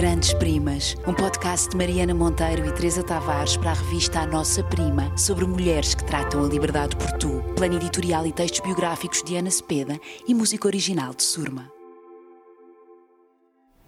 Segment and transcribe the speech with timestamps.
[0.00, 4.64] Grandes Primas, um podcast de Mariana Monteiro e Teresa Tavares para a revista A Nossa
[4.64, 7.42] Prima, sobre mulheres que tratam a liberdade por tu.
[7.54, 11.70] Plano editorial e textos biográficos de Ana Cepeda e música original de Surma.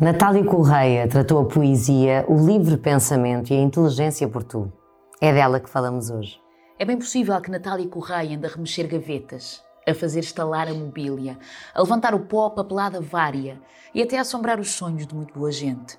[0.00, 4.72] Natália Correia tratou a poesia, o livre pensamento e a inteligência por tu.
[5.20, 6.40] É dela que falamos hoje.
[6.76, 11.38] É bem possível que Natália Correia ande a remexer gavetas, a fazer estalar a mobília,
[11.74, 13.60] a levantar o pó papelada vária
[13.94, 15.98] e até a assombrar os sonhos de muito boa gente.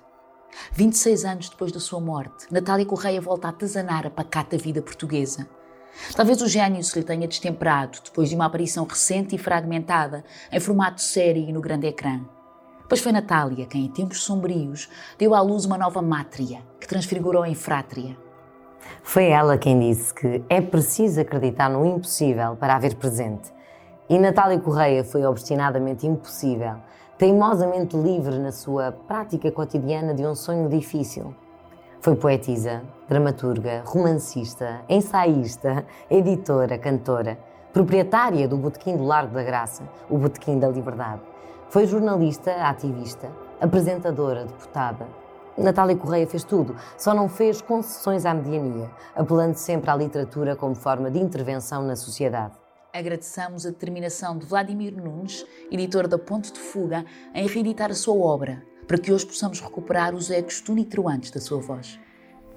[0.72, 5.48] 26 anos depois da sua morte, Natália Correia volta a artesanar a pacata vida portuguesa.
[6.16, 10.60] Talvez o gênio se lhe tenha destemperado depois de uma aparição recente e fragmentada em
[10.60, 12.20] formato série e no grande ecrã.
[12.88, 14.88] Pois foi Natália quem, em tempos sombrios,
[15.18, 18.16] deu à luz uma nova mátria, que transfigurou em frátria.
[19.02, 23.50] Foi ela quem disse que é preciso acreditar no impossível para haver presente.
[24.12, 26.74] E Natália Correia foi obstinadamente impossível,
[27.16, 31.34] teimosamente livre na sua prática cotidiana de um sonho difícil.
[31.98, 37.38] Foi poetisa, dramaturga, romancista, ensaísta, editora, cantora,
[37.72, 41.22] proprietária do Botequim do Largo da Graça, o Botequim da Liberdade.
[41.70, 45.06] Foi jornalista, ativista, apresentadora, deputada.
[45.56, 50.74] Natália Correia fez tudo, só não fez concessões à mediania, apelando sempre à literatura como
[50.74, 52.61] forma de intervenção na sociedade.
[52.94, 58.14] Agradecemos a determinação de Vladimir Nunes, editor da Ponte de Fuga, em reeditar a sua
[58.14, 61.98] obra, para que hoje possamos recuperar os ecos tonitruantes da sua voz.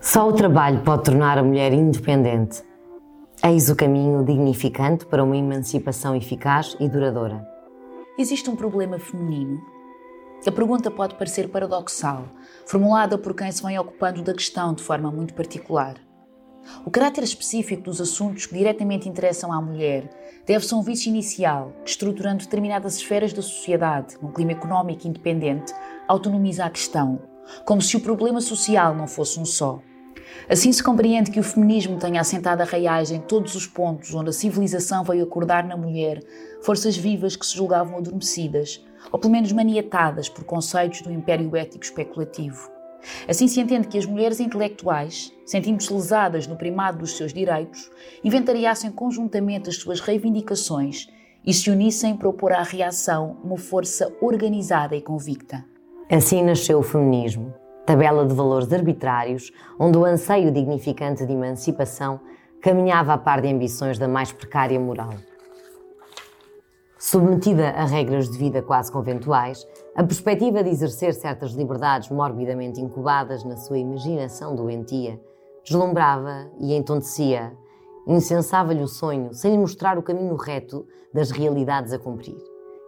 [0.02, 2.62] Só o trabalho pode tornar a mulher independente.
[3.42, 7.48] Eis o caminho dignificante para uma emancipação eficaz e duradoura.
[8.20, 9.62] Existe um problema feminino?
[10.46, 12.26] A pergunta pode parecer paradoxal,
[12.66, 15.96] formulada por quem se vem ocupando da questão de forma muito particular.
[16.86, 20.10] O caráter específico dos assuntos que diretamente interessam à mulher
[20.46, 25.74] deve-se a um vício inicial que, estruturando determinadas esferas da sociedade num clima económico independente,
[26.08, 27.20] autonomiza a questão,
[27.66, 29.82] como se o problema social não fosse um só.
[30.50, 34.30] Assim se compreende que o feminismo tenha assentado a raiz em todos os pontos onde
[34.30, 36.22] a civilização veio acordar na mulher
[36.62, 41.84] forças vivas que se julgavam adormecidas, ou pelo menos maniatadas por conceitos do império ético
[41.84, 42.75] especulativo.
[43.28, 47.90] Assim se entende que as mulheres intelectuais, sentindo-se lesadas no primado dos seus direitos,
[48.24, 51.08] inventariassem conjuntamente as suas reivindicações
[51.46, 55.64] e se unissem para opor à reação uma força organizada e convicta.
[56.10, 57.54] Assim nasceu o feminismo,
[57.86, 62.20] tabela de valores arbitrários, onde o anseio dignificante de emancipação
[62.62, 65.14] caminhava a par de ambições da mais precária moral.
[67.08, 69.64] Submetida a regras de vida quase conventuais,
[69.96, 75.22] a perspectiva de exercer certas liberdades morbidamente incubadas na sua imaginação doentia
[75.64, 77.56] deslumbrava e entontecia,
[78.08, 80.84] insensava-lhe o sonho, sem lhe mostrar o caminho reto
[81.14, 82.38] das realidades a cumprir.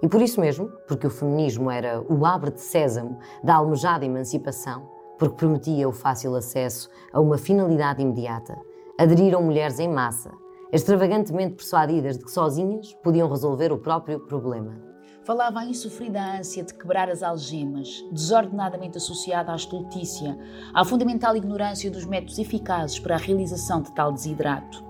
[0.01, 4.89] E por isso mesmo, porque o feminismo era o abre de sésamo da almejada emancipação,
[5.19, 8.57] porque prometia o fácil acesso a uma finalidade imediata,
[8.97, 10.31] aderiram mulheres em massa,
[10.71, 14.87] extravagantemente persuadidas de que sozinhas podiam resolver o próprio problema.
[15.23, 20.37] Falava a insofrida ânsia de quebrar as algemas, desordenadamente associada à estultícia,
[20.73, 24.85] à fundamental ignorância dos métodos eficazes para a realização de tal desidrato.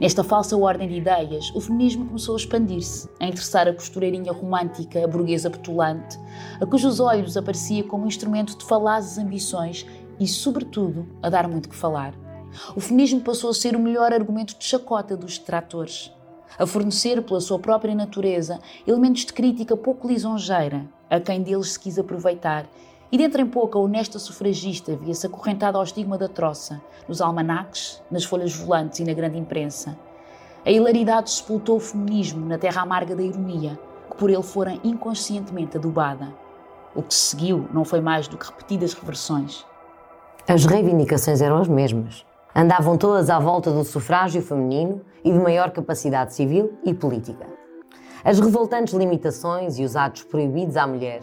[0.00, 5.04] Nesta falsa ordem de ideias, o feminismo começou a expandir-se, a interessar a costureirinha romântica,
[5.04, 6.18] a burguesa petulante,
[6.60, 9.86] a cujos olhos aparecia como um instrumento de falazes ambições
[10.20, 12.14] e, sobretudo, a dar muito que falar.
[12.76, 16.12] O feminismo passou a ser o melhor argumento de chacota dos detratores,
[16.58, 21.80] a fornecer, pela sua própria natureza, elementos de crítica pouco lisonjeira a quem deles se
[21.80, 22.66] quis aproveitar
[23.10, 28.02] e dentro em pouco a honesta sufragista via-se acorrentada ao estigma da troça, nos almanaques,
[28.10, 29.98] nas folhas volantes e na grande imprensa.
[30.64, 33.78] A hilaridade sepultou o feminismo na terra amarga da ironia,
[34.10, 36.32] que por ele fora inconscientemente adubada.
[36.94, 39.66] O que se seguiu não foi mais do que repetidas reversões.
[40.48, 42.24] As reivindicações eram as mesmas.
[42.54, 47.46] Andavam todas à volta do sufrágio feminino e de maior capacidade civil e política.
[48.22, 51.22] As revoltantes limitações e os atos proibidos à mulher,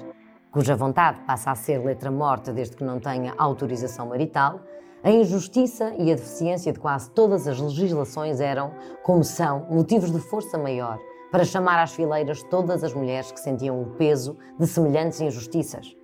[0.52, 4.62] cuja vontade passa a ser letra morta desde que não tenha autorização marital,
[5.04, 8.72] a injustiça e a deficiência de quase todas as legislações eram,
[9.04, 10.98] como são, motivos de força maior
[11.32, 15.96] para chamar às fileiras todas as mulheres que sentiam o peso de semelhantes injustiças.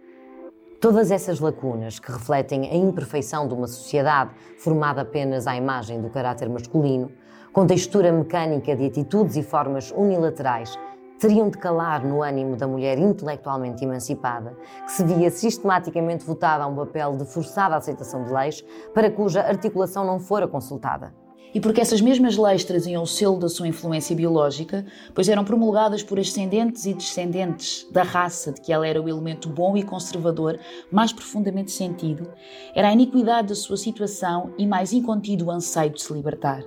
[0.86, 4.30] Todas essas lacunas que refletem a imperfeição de uma sociedade
[4.60, 7.12] formada apenas à imagem do caráter masculino,
[7.52, 10.78] com textura mecânica de atitudes e formas unilaterais,
[11.20, 14.56] teriam de calar no ânimo da mulher intelectualmente emancipada,
[14.86, 19.42] que se via sistematicamente votada a um papel de forçada aceitação de leis para cuja
[19.42, 21.25] articulação não fora consultada.
[21.56, 26.04] E porque essas mesmas leis traziam o selo da sua influência biológica, pois eram promulgadas
[26.04, 30.60] por ascendentes e descendentes da raça de que ela era o elemento bom e conservador
[30.92, 32.30] mais profundamente sentido,
[32.76, 36.62] era a iniquidade da sua situação e mais incontido o anseio de se libertar.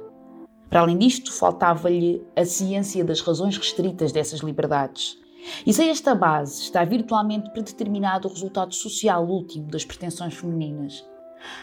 [0.71, 5.19] Para além disto, faltava-lhe a ciência das razões restritas dessas liberdades.
[5.67, 11.05] E sem esta base, está virtualmente predeterminado o resultado social último das pretensões femininas.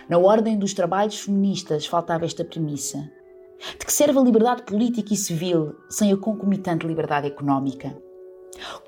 [0.09, 3.09] Na ordem dos trabalhos feministas faltava esta premissa:
[3.79, 7.95] de que serve a liberdade política e civil sem a concomitante liberdade económica?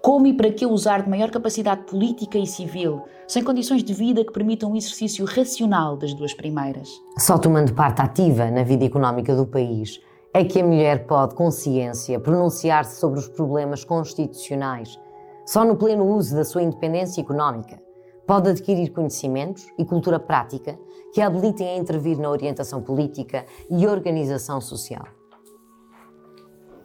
[0.01, 4.23] Como e para que usar de maior capacidade política e civil, sem condições de vida
[4.23, 6.89] que permitam o exercício racional das duas primeiras?
[7.17, 9.99] Só tomando parte ativa na vida económica do país
[10.33, 14.97] é que a mulher pode, com ciência, pronunciar-se sobre os problemas constitucionais,
[15.45, 17.86] só no pleno uso da sua independência económica
[18.27, 20.77] pode adquirir conhecimentos e cultura prática
[21.13, 25.07] que a habilitem a intervir na orientação política e organização social.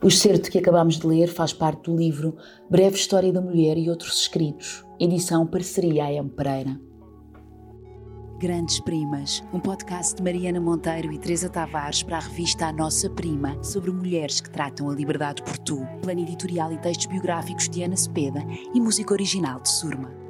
[0.00, 2.36] O excerto que acabamos de ler faz parte do livro
[2.70, 6.30] Breve História da Mulher e Outros Escritos, edição Parceria A.M.
[6.30, 6.80] Pereira.
[8.40, 13.08] Grandes Primas, um podcast de Mariana Monteiro e Teresa Tavares para a revista A Nossa
[13.08, 15.78] Prima, sobre mulheres que tratam a liberdade por tu.
[16.02, 20.21] Plano editorial e textos biográficos de Ana Cepeda e música original de Surma.